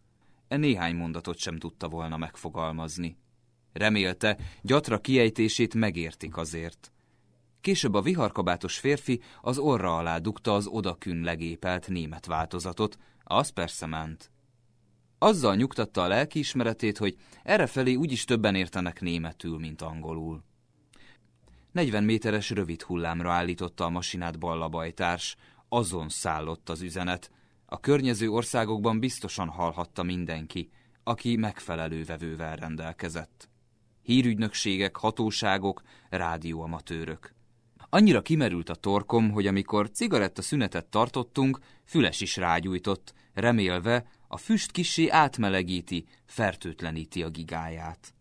e 0.54 0.58
néhány 0.58 0.96
mondatot 0.96 1.38
sem 1.38 1.58
tudta 1.58 1.90
volna 1.90 2.18
megfogalmazni. 2.18 3.18
Remélte, 3.72 4.38
gyatra 4.62 5.00
kiejtését 5.00 5.74
megértik 5.74 6.38
azért. 6.38 6.92
Később 7.62 7.94
a 7.94 8.02
viharkabátos 8.02 8.78
férfi 8.78 9.22
az 9.42 9.58
orra 9.58 9.98
alá 9.98 10.18
dugta 10.18 10.54
az 10.54 10.68
odakün 10.68 11.22
legépelt 11.22 11.88
német 11.88 12.26
változatot, 12.26 12.98
az 13.24 13.50
persze 13.50 13.86
ment. 13.86 14.32
Azzal 15.18 15.56
nyugtatta 15.56 16.04
a 16.04 16.08
lelkiismeretét, 16.08 16.98
hogy 16.98 17.18
errefelé 17.44 17.96
úgyis 17.96 18.24
többen 18.24 18.56
értenek 18.56 19.02
németül, 19.02 19.60
mint 19.60 19.82
angolul. 19.82 20.44
40 21.72 22.04
méteres 22.04 22.50
rövid 22.50 22.82
hullámra 22.82 23.32
állította 23.32 23.86
a 23.86 23.90
masinát 23.90 24.40
ballabajtárs, 24.40 25.36
azon 25.70 26.10
szállott 26.10 26.70
az 26.70 26.82
üzenet, 26.82 27.32
a 27.74 27.80
környező 27.80 28.30
országokban 28.30 29.00
biztosan 29.00 29.48
hallhatta 29.48 30.04
mindenki, 30.04 30.70
aki 31.04 31.36
megfelelő 31.36 32.04
vevővel 32.04 32.56
rendelkezett. 32.56 33.50
Hírügynökségek, 34.02 34.96
hatóságok, 34.96 35.82
rádióamatőrök. 36.10 37.34
Annyira 37.90 38.22
kimerült 38.22 38.70
a 38.70 38.76
torkom, 38.76 39.32
hogy 39.32 39.48
amikor 39.48 39.90
cigaretta 39.92 40.42
szünetet 40.42 40.86
tartottunk, 40.86 41.60
füles 41.86 42.22
is 42.22 42.36
rágyújtott, 42.38 43.14
remélve 43.34 44.06
a 44.28 44.38
füst 44.38 44.72
kissé 44.72 45.10
átmelegíti, 45.10 46.06
fertőtleníti 46.26 47.24
a 47.24 47.30
gigáját. 47.30 48.14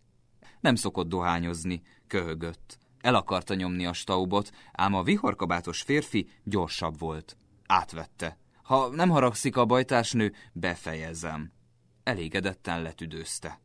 Nem 0.61 0.75
szokott 0.75 1.09
dohányozni, 1.09 1.82
köhögött. 2.06 2.78
El 3.00 3.14
akarta 3.14 3.54
nyomni 3.54 3.87
a 3.87 3.92
staubot, 3.92 4.50
ám 4.73 4.94
a 4.94 5.02
viharkabátos 5.02 5.82
férfi 5.82 6.28
gyorsabb 6.44 6.99
volt. 6.99 7.37
Átvette. 7.66 8.40
Ha 8.62 8.88
nem 8.88 9.09
haragszik 9.09 9.57
a 9.57 9.64
bajtársnő, 9.64 10.33
befejezem. 10.52 11.52
Elégedetten 12.02 12.83
letüdőzte. 12.83 13.61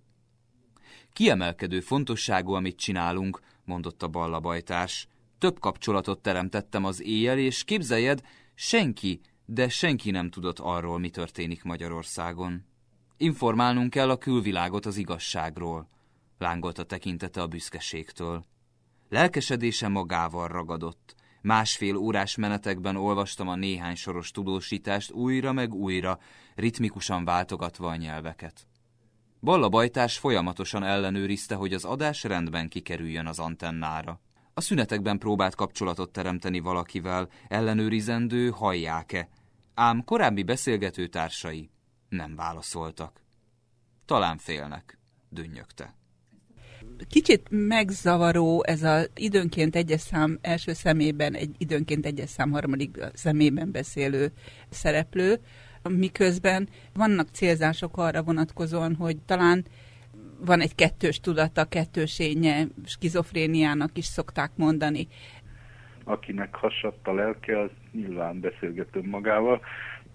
Kiemelkedő 1.14 1.80
fontosságú, 1.80 2.54
amit 2.54 2.78
csinálunk, 2.78 3.42
mondott 3.64 4.04
a 4.04 4.08
balla 4.08 4.40
bajtárs. 4.40 5.08
Több 5.38 5.60
kapcsolatot 5.60 6.22
teremtettem 6.22 6.86
az 6.86 7.02
éjjel, 7.02 7.38
és 7.38 7.64
képzeljed, 7.64 8.22
senki, 8.56 9.22
de 9.46 9.70
senki 9.70 10.12
nem 10.12 10.30
tudott 10.30 10.60
arról, 10.60 11.00
mi 11.00 11.10
történik 11.10 11.64
Magyarországon. 11.64 12.66
Informálnunk 13.18 13.90
kell 13.90 14.10
a 14.10 14.18
külvilágot 14.18 14.86
az 14.86 14.98
igazságról, 14.98 15.90
lángolt 16.38 16.78
a 16.78 16.84
tekintete 16.84 17.42
a 17.42 17.48
büszkeségtől. 17.48 18.46
Lelkesedése 19.10 19.88
magával 19.88 20.48
ragadott. 20.48 21.16
Másfél 21.42 21.96
órás 21.96 22.36
menetekben 22.36 22.96
olvastam 22.96 23.48
a 23.48 23.56
néhány 23.56 23.96
soros 23.96 24.32
tudósítást 24.32 25.12
újra 25.12 25.54
meg 25.54 25.74
újra, 25.74 26.20
ritmikusan 26.56 27.26
váltogatva 27.26 27.88
a 27.88 27.96
nyelveket. 27.96 28.68
Balla 29.42 29.70
Bajtás 29.70 30.18
folyamatosan 30.18 30.84
ellenőrizte, 30.84 31.56
hogy 31.56 31.74
az 31.74 31.86
adás 31.86 32.24
rendben 32.24 32.70
kikerüljön 32.70 33.28
az 33.28 33.40
antennára. 33.40 34.22
A 34.54 34.62
szünetekben 34.62 35.18
próbált 35.18 35.56
kapcsolatot 35.56 36.12
teremteni 36.12 36.60
valakivel, 36.60 37.30
ellenőrizendő, 37.48 38.50
hallják-e, 38.50 39.30
ám 39.74 40.04
korábbi 40.04 40.44
beszélgető 40.44 41.08
társai 41.08 41.70
nem 42.10 42.36
válaszoltak. 42.36 43.22
Talán 44.06 44.38
félnek, 44.38 45.00
dünnyögte 45.30 45.97
kicsit 47.10 47.48
megzavaró 47.50 48.64
ez 48.66 48.84
az 48.84 49.10
időnként 49.16 49.76
egyes 49.76 50.02
szám 50.02 50.38
első 50.42 50.74
szemében, 50.74 51.34
egy 51.34 51.56
időnként 51.58 52.06
egyes 52.06 52.30
szám 52.30 52.52
harmadik 52.52 52.98
szemében 53.14 53.72
beszélő 53.72 54.32
szereplő, 54.70 55.40
miközben 55.90 56.70
vannak 56.94 57.28
célzások 57.32 57.98
arra 57.98 58.24
vonatkozóan, 58.24 58.96
hogy 58.96 59.18
talán 59.26 59.66
van 60.46 60.62
egy 60.62 60.76
kettős 60.76 61.20
tudata, 61.20 61.66
kettősénye, 61.66 62.68
skizofréniának 62.86 63.98
is 63.98 64.06
szokták 64.06 64.52
mondani. 64.56 65.08
Akinek 66.04 66.56
hasadt 66.56 67.08
a 67.08 67.14
lelke, 67.14 67.60
az 67.62 67.70
nyilván 67.92 68.40
beszélget 68.40 69.02
magával, 69.02 69.62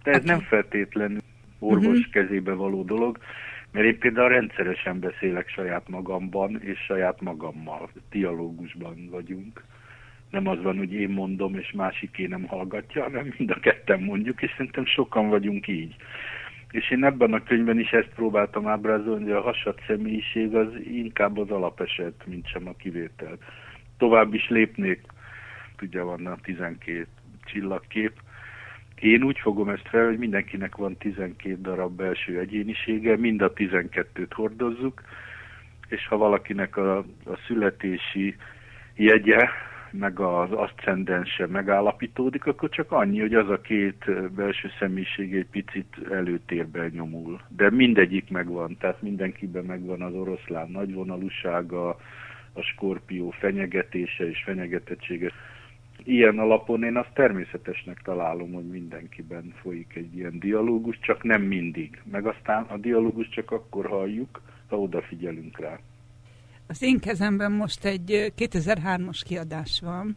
de 0.02 0.10
ez 0.10 0.24
nem 0.24 0.40
feltétlenül 0.40 1.20
orvos 1.58 1.98
uh-huh. 1.98 2.12
kezébe 2.12 2.52
való 2.52 2.82
dolog, 2.82 3.18
mert 3.72 3.86
én 3.86 3.98
például 3.98 4.28
rendszeresen 4.28 5.00
beszélek 5.00 5.48
saját 5.48 5.88
magamban 5.88 6.60
és 6.62 6.78
saját 6.78 7.20
magammal. 7.20 7.90
Dialógusban 8.10 9.08
vagyunk. 9.10 9.64
Nem 10.30 10.46
az 10.46 10.62
van, 10.62 10.78
hogy 10.78 10.92
én 10.92 11.08
mondom, 11.08 11.54
és 11.54 11.72
másiké 11.72 12.26
nem 12.26 12.46
hallgatja, 12.46 13.02
hanem 13.02 13.34
mind 13.38 13.50
a 13.50 13.60
ketten 13.60 14.00
mondjuk, 14.00 14.42
és 14.42 14.50
szerintem 14.56 14.86
sokan 14.86 15.28
vagyunk 15.28 15.68
így. 15.68 15.96
És 16.70 16.90
én 16.90 17.04
ebben 17.04 17.32
a 17.32 17.42
könyvben 17.42 17.78
is 17.78 17.90
ezt 17.90 18.14
próbáltam 18.14 18.66
ábrázolni, 18.66 19.22
hogy 19.22 19.32
a 19.32 19.40
hasad 19.40 19.78
személyiség 19.86 20.54
az 20.54 20.68
inkább 20.84 21.38
az 21.38 21.50
alapeset, 21.50 22.26
mint 22.26 22.48
sem 22.48 22.68
a 22.68 22.76
kivétel. 22.76 23.38
Tovább 23.98 24.34
is 24.34 24.48
lépnék, 24.48 25.00
tudja, 25.76 26.04
van 26.04 26.26
a 26.26 26.36
12 26.42 27.06
csillagkép, 27.44 28.12
én 29.02 29.22
úgy 29.22 29.38
fogom 29.38 29.68
ezt 29.68 29.88
fel, 29.88 30.06
hogy 30.06 30.18
mindenkinek 30.18 30.76
van 30.76 30.96
12 30.96 31.58
darab 31.60 31.96
belső 31.96 32.38
egyénisége, 32.38 33.16
mind 33.16 33.42
a 33.42 33.52
12-t 33.52 34.30
hordozzuk, 34.30 35.02
és 35.88 36.06
ha 36.06 36.16
valakinek 36.16 36.76
a, 36.76 36.96
a 37.24 37.36
születési 37.46 38.36
jegye, 38.94 39.48
meg 39.90 40.20
az 40.20 40.52
aszcendense 40.52 41.46
megállapítódik, 41.46 42.46
akkor 42.46 42.68
csak 42.68 42.92
annyi, 42.92 43.20
hogy 43.20 43.34
az 43.34 43.50
a 43.50 43.60
két 43.60 44.32
belső 44.34 44.70
személyiség 44.78 45.34
egy 45.34 45.46
picit 45.50 45.96
előtérben 46.10 46.90
nyomul. 46.94 47.40
De 47.48 47.70
mindegyik 47.70 48.30
megvan, 48.30 48.76
tehát 48.80 49.02
mindenkiben 49.02 49.64
megvan 49.64 50.02
az 50.02 50.14
oroszlán 50.14 50.70
nagyvonalúsága, 50.70 51.88
a 52.52 52.62
skorpió 52.62 53.30
fenyegetése 53.30 54.28
és 54.28 54.42
fenyegetettsége 54.44 55.30
ilyen 56.04 56.38
alapon 56.38 56.82
én 56.82 56.96
azt 56.96 57.14
természetesnek 57.14 58.00
találom, 58.04 58.52
hogy 58.52 58.66
mindenkiben 58.66 59.54
folyik 59.62 59.94
egy 59.94 60.16
ilyen 60.16 60.38
dialógus, 60.38 60.98
csak 61.00 61.22
nem 61.22 61.42
mindig. 61.42 62.02
Meg 62.10 62.26
aztán 62.26 62.62
a 62.64 62.76
dialógus 62.76 63.28
csak 63.28 63.50
akkor 63.50 63.86
halljuk, 63.86 64.40
ha 64.68 64.78
odafigyelünk 64.80 65.58
rá. 65.58 65.78
Az 66.66 66.82
én 66.82 66.98
kezemben 66.98 67.52
most 67.52 67.84
egy 67.84 68.32
2003-as 68.36 69.20
kiadás 69.24 69.80
van, 69.80 70.16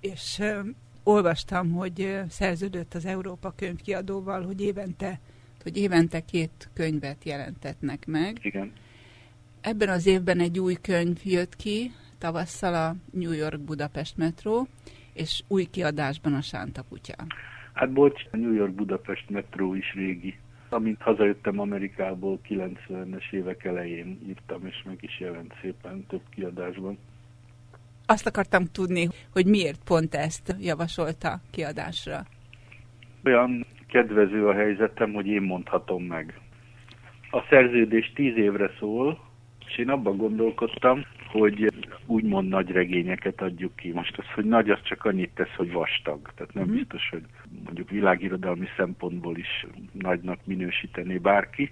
és 0.00 0.42
olvastam, 1.02 1.70
hogy 1.70 2.20
szerződött 2.28 2.94
az 2.94 3.04
Európa 3.04 3.52
könyvkiadóval, 3.56 4.42
hogy 4.42 4.60
évente, 4.60 5.20
hogy 5.62 5.76
évente 5.76 6.20
két 6.20 6.68
könyvet 6.74 7.24
jelentetnek 7.24 8.06
meg. 8.06 8.38
Igen. 8.42 8.72
Ebben 9.60 9.88
az 9.88 10.06
évben 10.06 10.40
egy 10.40 10.58
új 10.58 10.74
könyv 10.74 11.18
jött 11.24 11.56
ki, 11.56 11.92
tavasszal 12.20 12.74
a 12.74 12.94
New 13.12 13.32
York-Budapest 13.32 14.16
metró, 14.16 14.66
és 15.12 15.42
új 15.48 15.64
kiadásban 15.64 16.34
a 16.34 16.40
Sánta 16.40 16.82
kutya. 16.88 17.14
Hát 17.72 17.92
bocs, 17.92 18.22
a 18.30 18.36
New 18.36 18.52
York-Budapest 18.52 19.30
metró 19.30 19.74
is 19.74 19.94
régi. 19.94 20.38
Amint 20.68 21.02
hazajöttem 21.02 21.58
Amerikából 21.58 22.40
90-es 22.48 23.30
évek 23.30 23.64
elején 23.64 24.18
írtam, 24.28 24.66
és 24.66 24.82
meg 24.84 24.98
is 25.00 25.20
jelent 25.20 25.54
szépen 25.62 26.06
több 26.08 26.22
kiadásban. 26.30 26.98
Azt 28.06 28.26
akartam 28.26 28.64
tudni, 28.64 29.08
hogy 29.32 29.46
miért 29.46 29.80
pont 29.84 30.14
ezt 30.14 30.56
javasolta 30.60 31.40
kiadásra. 31.50 32.26
Olyan 33.24 33.66
kedvező 33.86 34.46
a 34.46 34.54
helyzetem, 34.54 35.12
hogy 35.12 35.26
én 35.26 35.42
mondhatom 35.42 36.02
meg. 36.02 36.40
A 37.30 37.42
szerződés 37.48 38.12
tíz 38.14 38.36
évre 38.36 38.70
szól, 38.78 39.20
és 39.66 39.78
én 39.78 39.88
abban 39.88 40.16
gondolkodtam, 40.16 41.04
hogy 41.30 41.72
úgymond 42.06 42.48
nagy 42.48 42.70
regényeket 42.70 43.40
adjuk 43.40 43.76
ki. 43.76 43.92
Most 43.92 44.18
az, 44.18 44.24
hogy 44.34 44.44
nagy, 44.44 44.70
az 44.70 44.82
csak 44.82 45.04
annyit 45.04 45.34
tesz, 45.34 45.54
hogy 45.56 45.72
vastag. 45.72 46.30
Tehát 46.34 46.54
nem 46.54 46.66
mm. 46.66 46.72
biztos, 46.72 47.08
hogy 47.10 47.22
mondjuk 47.64 47.90
világirodalmi 47.90 48.66
szempontból 48.76 49.36
is 49.36 49.66
nagynak 49.92 50.38
minősítené 50.44 51.16
bárki. 51.16 51.70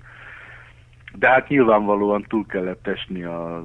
De 1.14 1.28
hát 1.28 1.48
nyilvánvalóan 1.48 2.24
túl 2.28 2.46
kellett 2.46 2.86
esni 2.86 3.22
az 3.22 3.64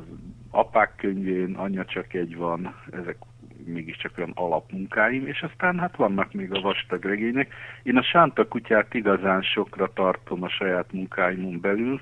apák 0.52 0.96
könyvén, 0.96 1.54
anyja 1.56 1.86
csak 1.86 2.14
egy 2.14 2.36
van, 2.36 2.76
ezek 2.92 3.18
mégiscsak 3.66 4.12
olyan 4.18 4.32
alapmunkáim, 4.36 5.28
és 5.28 5.42
aztán 5.42 5.80
hát 5.80 5.96
vannak 5.96 6.34
még 6.34 6.54
a 6.54 6.62
vastag 6.62 7.06
regények. 7.06 7.54
Én 7.84 7.98
a 7.98 8.04
Sánta 8.04 8.48
kutyát 8.48 8.94
igazán 8.94 9.42
sokra 9.42 9.94
tartom 9.94 10.44
a 10.44 10.50
saját 10.50 10.92
munkáimon 10.92 11.60
belül, 11.62 12.02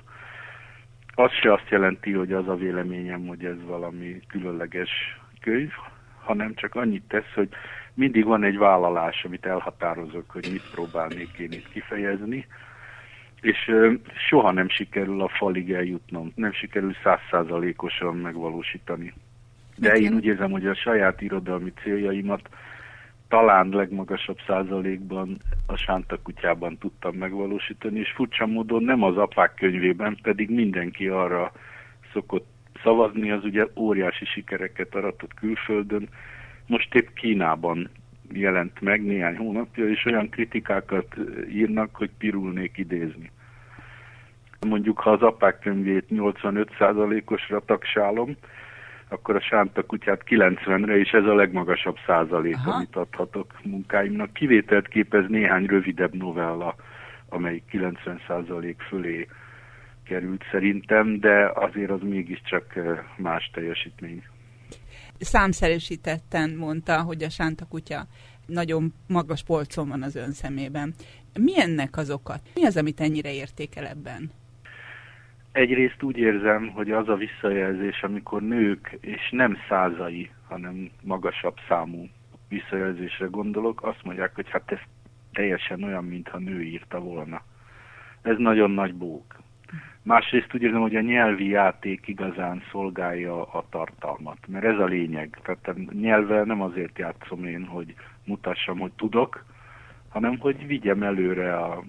az 1.14 1.30
se 1.32 1.52
azt 1.52 1.68
jelenti, 1.68 2.12
hogy 2.12 2.32
az 2.32 2.48
a 2.48 2.54
véleményem, 2.54 3.26
hogy 3.26 3.44
ez 3.44 3.64
valami 3.66 4.20
különleges 4.28 4.90
könyv, 5.40 5.70
hanem 6.20 6.54
csak 6.54 6.74
annyit 6.74 7.02
tesz, 7.08 7.32
hogy 7.34 7.48
mindig 7.94 8.24
van 8.24 8.44
egy 8.44 8.58
vállalás, 8.58 9.24
amit 9.24 9.46
elhatározok, 9.46 10.30
hogy 10.30 10.48
mit 10.52 10.70
próbálnék 10.74 11.38
én 11.38 11.52
itt 11.52 11.68
kifejezni, 11.68 12.46
és 13.40 13.70
soha 14.28 14.52
nem 14.52 14.68
sikerül 14.68 15.22
a 15.22 15.28
falig 15.28 15.72
eljutnom, 15.72 16.32
nem 16.34 16.52
sikerül 16.52 16.94
százszázalékosan 17.02 18.16
megvalósítani. 18.16 19.12
De 19.76 19.92
én 19.92 20.14
úgy 20.14 20.24
érzem, 20.24 20.50
hogy 20.50 20.66
a 20.66 20.74
saját 20.74 21.20
irodalmi 21.20 21.72
céljaimat 21.82 22.48
talán 23.32 23.68
legmagasabb 23.68 24.38
százalékban 24.46 25.36
a 25.66 25.76
Sánta 25.76 26.18
kutyában 26.22 26.78
tudtam 26.78 27.14
megvalósítani, 27.14 27.98
és 27.98 28.10
furcsa 28.10 28.46
módon 28.46 28.82
nem 28.82 29.02
az 29.02 29.16
apák 29.16 29.54
könyvében, 29.54 30.18
pedig 30.22 30.50
mindenki 30.50 31.08
arra 31.08 31.52
szokott 32.12 32.46
szavazni, 32.82 33.30
az 33.30 33.44
ugye 33.44 33.66
óriási 33.76 34.24
sikereket 34.24 34.94
aratott 34.94 35.34
külföldön. 35.34 36.08
Most 36.66 36.94
épp 36.94 37.06
Kínában 37.14 37.90
jelent 38.32 38.80
meg 38.80 39.04
néhány 39.04 39.36
hónapja, 39.36 39.88
és 39.88 40.04
olyan 40.04 40.28
kritikákat 40.28 41.14
írnak, 41.50 41.96
hogy 41.96 42.10
pirulnék 42.18 42.78
idézni. 42.78 43.30
Mondjuk, 44.66 44.98
ha 44.98 45.10
az 45.10 45.22
apák 45.22 45.58
könyvét 45.58 46.06
85%-osra 46.10 47.60
tagsálom, 47.60 48.36
akkor 49.12 49.36
a 49.36 49.40
Sánta 49.40 49.82
kutyát 49.82 50.22
90-re, 50.26 50.98
és 50.98 51.10
ez 51.10 51.24
a 51.24 51.34
legmagasabb 51.34 51.96
százalék, 52.06 52.56
Aha. 52.56 52.70
amit 52.70 52.96
adhatok 52.96 53.60
munkáimnak. 53.62 54.32
Kivételt 54.32 54.88
képez 54.88 55.24
néhány 55.28 55.66
rövidebb 55.66 56.14
novella, 56.14 56.74
amely 57.28 57.62
90 57.70 58.20
százalék 58.26 58.80
fölé 58.80 59.28
került 60.04 60.44
szerintem, 60.50 61.20
de 61.20 61.50
azért 61.54 61.90
az 61.90 62.00
mégiscsak 62.02 62.76
eh, 62.76 62.98
más 63.16 63.50
teljesítmény. 63.52 64.22
Számszerűsítetten 65.18 66.54
mondta, 66.58 67.02
hogy 67.02 67.22
a 67.22 67.30
Sánta 67.30 67.64
kutya 67.64 68.06
nagyon 68.46 68.94
magas 69.06 69.42
polcon 69.42 69.88
van 69.88 70.02
az 70.02 70.14
ön 70.16 70.32
szemében. 70.32 70.94
Mi 71.40 71.60
ennek 71.60 71.96
az 71.96 72.10
oka? 72.10 72.34
Mi 72.54 72.64
az, 72.64 72.76
amit 72.76 73.00
ennyire 73.00 73.32
értékel 73.32 73.86
ebben? 73.86 74.30
Egyrészt 75.52 76.02
úgy 76.02 76.18
érzem, 76.18 76.68
hogy 76.68 76.90
az 76.90 77.08
a 77.08 77.16
visszajelzés, 77.16 78.02
amikor 78.02 78.42
nők, 78.42 78.98
és 79.00 79.30
nem 79.30 79.56
százai, 79.68 80.30
hanem 80.48 80.90
magasabb 81.02 81.56
számú 81.68 82.08
visszajelzésre 82.48 83.26
gondolok, 83.26 83.82
azt 83.82 84.04
mondják, 84.04 84.34
hogy 84.34 84.50
hát 84.50 84.72
ez 84.72 84.78
teljesen 85.32 85.82
olyan, 85.82 86.04
mintha 86.04 86.38
nő 86.38 86.62
írta 86.62 87.00
volna. 87.00 87.42
Ez 88.22 88.36
nagyon 88.38 88.70
nagy 88.70 88.94
bók. 88.94 89.40
Másrészt 90.02 90.54
úgy 90.54 90.62
érzem, 90.62 90.80
hogy 90.80 90.96
a 90.96 91.00
nyelvi 91.00 91.48
játék 91.48 92.08
igazán 92.08 92.62
szolgálja 92.70 93.42
a 93.42 93.64
tartalmat, 93.70 94.38
mert 94.46 94.64
ez 94.64 94.78
a 94.78 94.84
lényeg. 94.84 95.38
Tehát 95.42 95.68
a 95.68 95.92
nyelvvel 95.92 96.44
nem 96.44 96.62
azért 96.62 96.98
játszom 96.98 97.44
én, 97.44 97.64
hogy 97.64 97.94
mutassam, 98.24 98.78
hogy 98.78 98.92
tudok, 98.92 99.44
hanem 100.08 100.38
hogy 100.38 100.66
vigyem 100.66 101.02
előre 101.02 101.56
a 101.56 101.82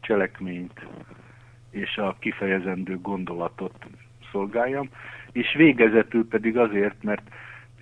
cselekményt, 0.00 0.86
és 1.70 1.96
a 1.96 2.16
kifejezendő 2.18 2.98
gondolatot 2.98 3.86
szolgáljam, 4.32 4.90
és 5.32 5.54
végezetül 5.56 6.28
pedig 6.28 6.56
azért, 6.56 7.02
mert 7.02 7.22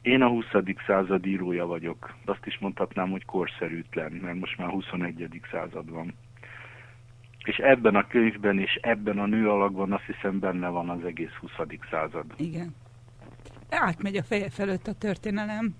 én 0.02 0.22
a 0.22 0.28
20. 0.28 0.44
század 0.86 1.26
írója 1.26 1.66
vagyok. 1.66 2.14
Azt 2.24 2.46
is 2.46 2.58
mondhatnám, 2.58 3.10
hogy 3.10 3.24
korszerűtlen, 3.24 4.12
mert 4.12 4.38
most 4.38 4.58
már 4.58 4.68
21. 4.68 5.40
század 5.50 5.90
van. 5.90 6.14
És 7.44 7.56
ebben 7.56 7.96
a 7.96 8.06
könyvben 8.06 8.58
és 8.58 8.78
ebben 8.82 9.18
a 9.18 9.26
nő 9.26 9.50
alakban 9.50 9.92
azt 9.92 10.04
hiszem 10.04 10.38
benne 10.38 10.68
van 10.68 10.88
az 10.88 11.04
egész 11.04 11.32
20. 11.40 11.50
század. 11.90 12.24
Igen. 12.36 12.74
Átmegy 13.70 14.16
a 14.16 14.22
feje 14.22 14.50
felett 14.50 14.86
a 14.86 14.92
történelem. 14.98 15.74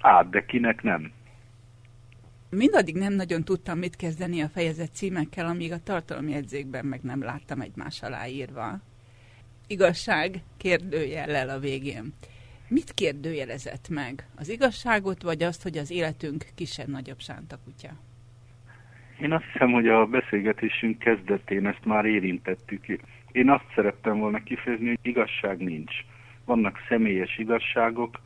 Át, 0.00 0.30
de 0.30 0.44
kinek 0.44 0.82
nem? 0.82 1.12
Mindaddig 2.56 2.96
nem 2.96 3.12
nagyon 3.12 3.44
tudtam 3.44 3.78
mit 3.78 3.96
kezdeni 3.96 4.40
a 4.40 4.48
fejezet 4.48 4.94
címekkel, 4.94 5.46
amíg 5.46 5.72
a 5.72 5.82
tartalomjegyzékben 5.82 6.84
meg 6.84 7.00
nem 7.02 7.22
láttam 7.22 7.60
egymás 7.60 8.02
alá 8.02 8.26
írva. 8.26 8.80
Igazság 9.66 10.42
kérdőjellel 10.56 11.48
a 11.48 11.58
végén. 11.58 12.12
Mit 12.68 12.92
kérdőjelezett 12.94 13.88
meg? 13.88 14.26
Az 14.36 14.48
igazságot, 14.48 15.22
vagy 15.22 15.42
azt, 15.42 15.62
hogy 15.62 15.78
az 15.78 15.90
életünk 15.90 16.46
kisebb-nagyobb 16.54 17.20
sántakutya? 17.20 17.90
Én 19.20 19.32
azt 19.32 19.44
hiszem, 19.52 19.72
hogy 19.72 19.88
a 19.88 20.06
beszélgetésünk 20.06 20.98
kezdetén 20.98 21.66
ezt 21.66 21.84
már 21.84 22.04
érintettük. 22.04 22.86
Én 23.32 23.50
azt 23.50 23.64
szerettem 23.74 24.18
volna 24.18 24.42
kifejezni, 24.42 24.88
hogy 24.88 24.98
igazság 25.02 25.58
nincs. 25.58 25.94
Vannak 26.44 26.78
személyes 26.88 27.38
igazságok, 27.38 28.20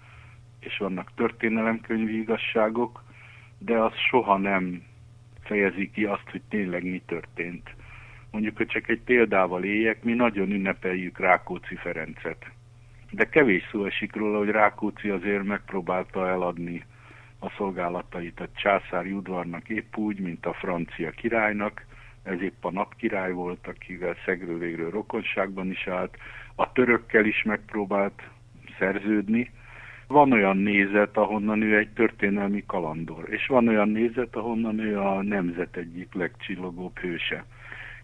és 0.61 0.77
vannak 0.79 1.15
történelemkönyvi 1.15 2.19
igazságok, 2.19 3.05
de 3.59 3.79
az 3.79 3.93
soha 4.09 4.37
nem 4.37 4.83
fejezi 5.41 5.91
ki 5.91 6.05
azt, 6.05 6.31
hogy 6.31 6.43
tényleg 6.49 6.85
mi 6.85 7.03
történt. 7.07 7.75
Mondjuk, 8.31 8.57
hogy 8.57 8.67
csak 8.67 8.89
egy 8.89 9.01
példával 9.01 9.65
éljek, 9.65 10.03
mi 10.03 10.13
nagyon 10.13 10.51
ünnepeljük 10.51 11.19
Rákóczi 11.19 11.75
Ferencet. 11.75 12.51
De 13.11 13.29
kevés 13.29 13.69
szó 13.71 13.85
esik 13.85 14.17
róla, 14.17 14.39
hogy 14.39 14.49
Rákóczi 14.49 15.09
azért 15.09 15.45
megpróbálta 15.45 16.29
eladni 16.29 16.85
a 17.39 17.51
szolgálatait 17.51 18.41
a 18.41 18.49
császári 18.55 19.13
udvarnak 19.13 19.69
épp 19.69 19.97
úgy, 19.97 20.21
mint 20.21 20.47
a 20.47 20.53
francia 20.53 21.11
királynak, 21.11 21.87
ez 22.23 22.41
épp 22.41 22.65
a 22.65 22.71
napkirály 22.71 23.33
volt, 23.33 23.67
akivel 23.67 24.17
szegről 24.25 24.59
végről 24.59 24.91
rokonságban 24.91 25.71
is 25.71 25.87
állt, 25.87 26.17
a 26.55 26.73
törökkel 26.73 27.25
is 27.25 27.43
megpróbált 27.43 28.23
szerződni. 28.79 29.51
Van 30.07 30.33
olyan 30.33 30.57
nézet, 30.57 31.17
ahonnan 31.17 31.63
ő 31.63 31.77
egy 31.77 31.89
történelmi 31.89 32.65
kalandor, 32.67 33.25
és 33.29 33.47
van 33.47 33.69
olyan 33.69 33.89
nézet, 33.89 34.37
ahonnan 34.37 34.79
ő 34.79 34.99
a 34.99 35.23
nemzet 35.23 35.77
egyik 35.77 36.15
legcsillogóbb 36.15 36.99
hőse. 36.99 37.45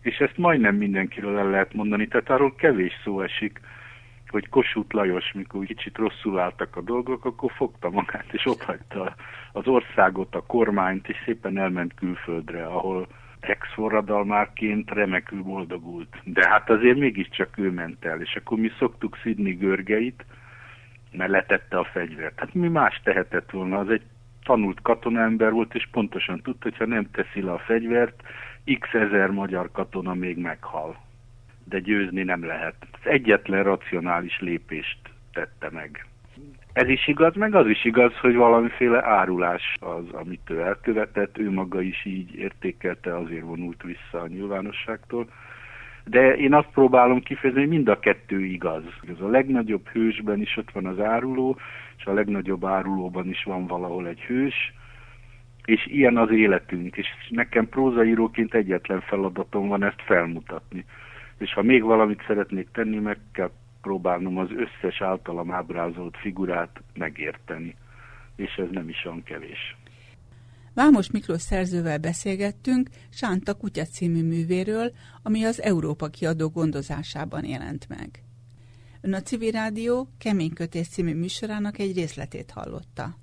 És 0.01 0.17
ezt 0.17 0.37
majdnem 0.37 0.77
mindenkiről 0.77 1.39
el 1.39 1.51
lehet 1.51 1.75
mondani, 1.75 2.09
tehát 2.09 2.31
arról 2.31 2.55
kevés 2.55 2.93
szó 3.05 3.21
esik, 3.21 3.61
hogy 4.29 4.49
Kossuth 4.49 4.95
Lajos, 4.95 5.33
mikor 5.33 5.65
kicsit 5.65 5.97
rosszul 5.97 6.39
álltak 6.39 6.77
a 6.77 6.81
dolgok, 6.81 7.25
akkor 7.25 7.53
fogta 7.53 7.91
magát, 7.91 8.27
és 8.33 8.47
ott 8.47 8.63
hagyta 8.63 9.15
az 9.53 9.67
országot, 9.67 10.35
a 10.35 10.47
kormányt, 10.47 11.09
és 11.09 11.17
szépen 11.25 11.59
elment 11.59 11.95
külföldre, 11.95 12.65
ahol 12.65 13.07
ex-forradalmárként 13.41 14.91
remekül 14.91 15.43
boldogult. 15.43 16.17
De 16.25 16.49
hát 16.49 16.71
azért 16.71 16.99
mégiscsak 16.99 17.59
ő 17.59 17.71
ment 17.71 18.05
el, 18.05 18.21
és 18.21 18.35
akkor 18.37 18.59
mi 18.59 18.71
szoktuk 18.79 19.19
szidni 19.23 19.53
Görgeit, 19.53 20.25
mert 21.13 21.31
letette 21.31 21.79
a 21.79 21.85
fegyvert. 21.85 22.39
Hát 22.39 22.55
mi 22.55 22.69
más 22.69 23.01
tehetett 23.05 23.51
volna, 23.51 23.79
az 23.79 23.89
egy 23.89 24.03
tanult 24.45 24.83
katonaember 24.83 25.53
volt, 25.53 25.75
és 25.75 25.89
pontosan 25.91 26.41
tudta, 26.41 26.69
hogy 26.69 26.77
ha 26.77 26.87
nem 26.87 27.11
teszi 27.11 27.43
le 27.43 27.53
a 27.53 27.59
fegyvert, 27.59 28.23
x 28.79 28.93
ezer 28.93 29.31
magyar 29.31 29.71
katona 29.73 30.15
még 30.15 30.37
meghal. 30.39 30.97
De 31.65 31.79
győzni 31.79 32.23
nem 32.23 32.45
lehet. 32.45 32.75
Az 32.93 33.11
egyetlen 33.11 33.63
racionális 33.63 34.41
lépést 34.41 34.99
tette 35.33 35.71
meg. 35.71 36.07
Ez 36.73 36.89
is 36.89 37.09
igaz, 37.09 37.35
meg 37.35 37.55
az 37.55 37.67
is 37.67 37.85
igaz, 37.85 38.17
hogy 38.17 38.35
valamiféle 38.35 39.05
árulás 39.05 39.77
az, 39.81 40.05
amit 40.13 40.51
ő 40.51 40.61
elkövetett, 40.61 41.39
ő 41.39 41.51
maga 41.51 41.81
is 41.81 42.05
így 42.05 42.35
értékelte, 42.35 43.17
azért 43.17 43.43
vonult 43.43 43.83
vissza 43.83 44.21
a 44.21 44.27
nyilvánosságtól. 44.27 45.27
De 46.05 46.37
én 46.37 46.55
azt 46.55 46.69
próbálom 46.73 47.21
kifejezni, 47.21 47.61
hogy 47.61 47.71
mind 47.71 47.89
a 47.89 47.99
kettő 47.99 48.45
igaz. 48.45 48.83
Ez 49.09 49.21
a 49.21 49.29
legnagyobb 49.29 49.89
hősben 49.89 50.41
is 50.41 50.57
ott 50.57 50.71
van 50.71 50.87
az 50.87 51.01
áruló, 51.01 51.57
és 51.99 52.05
a 52.05 52.13
legnagyobb 52.13 52.65
árulóban 52.65 53.29
is 53.29 53.45
van 53.45 53.67
valahol 53.67 54.07
egy 54.07 54.21
hős, 54.21 54.73
és 55.65 55.87
ilyen 55.87 56.17
az 56.17 56.31
életünk, 56.31 56.97
és 56.97 57.07
nekem 57.29 57.69
prózaíróként 57.69 58.55
egyetlen 58.55 59.01
feladatom 59.01 59.69
van 59.69 59.83
ezt 59.83 60.03
felmutatni. 60.05 60.85
És 61.39 61.53
ha 61.53 61.63
még 61.63 61.83
valamit 61.83 62.25
szeretnék 62.27 62.69
tenni, 62.73 62.99
meg 62.99 63.19
kell 63.33 63.51
próbálnom 63.83 64.39
az 64.39 64.49
összes 64.51 65.01
általam 65.01 65.51
ábrázolt 65.51 66.17
figurát 66.17 66.83
megérteni, 66.95 67.77
és 68.37 68.55
ez 68.55 68.69
nem 68.71 68.89
is 68.89 69.05
olyan 69.05 69.23
kevés. 69.23 69.77
Vámos 70.75 71.11
Miklós 71.11 71.43
szerzővel 71.43 71.99
beszélgettünk 71.99 72.89
Sánta 73.11 73.55
Kutya 73.55 73.85
című 73.85 74.23
művéről, 74.23 74.93
ami 75.23 75.45
az 75.45 75.63
Európa 75.63 76.09
kiadó 76.09 76.49
gondozásában 76.49 77.45
jelent 77.45 77.89
meg. 77.89 78.23
Ön 79.01 79.13
a 79.13 79.23
Civil 79.23 79.51
Rádió 79.51 80.09
Keménykötés 80.19 80.89
című 80.89 81.15
műsorának 81.15 81.79
egy 81.79 81.95
részletét 81.95 82.51
hallotta. 82.51 83.19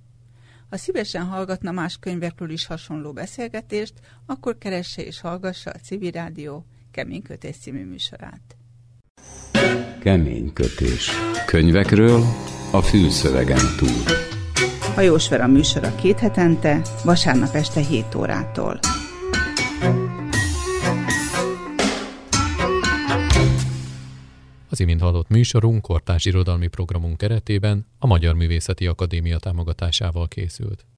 Ha 0.70 0.78
szívesen 0.78 1.26
hallgatna 1.26 1.72
más 1.72 1.98
könyvekről 1.98 2.50
is 2.50 2.66
hasonló 2.66 3.14
beszélgetést, 3.14 3.94
akkor 4.26 4.58
keresse 4.58 5.04
és 5.04 5.20
hallgassa 5.20 5.72
a 5.72 5.80
Civil 5.80 6.12
Rádió 6.12 6.66
Keménykötés 6.92 7.58
című 7.58 7.86
műsorát. 7.86 8.58
Kemény 10.00 10.54
kötés. 10.54 11.12
Könyvekről 11.46 12.24
a 12.72 12.82
fűszövegen 12.82 13.66
túl. 13.78 14.39
Hajós 14.96 15.30
Vera 15.30 15.48
műsora 15.48 15.96
két 15.96 16.20
hetente, 16.20 16.82
vasárnap 17.04 17.54
este 17.56 17.80
7 17.80 18.16
órától. 18.16 18.80
Az 24.70 24.80
imént 24.80 25.02
hallott 25.02 25.30
műsorunk 25.30 25.82
kortárs 25.82 26.26
irodalmi 26.26 26.68
programunk 26.68 27.18
keretében 27.18 27.86
a 28.00 28.08
Magyar 28.08 28.36
Művészeti 28.36 28.88
Akadémia 28.88 29.38
támogatásával 29.38 30.28
készült. 30.28 30.89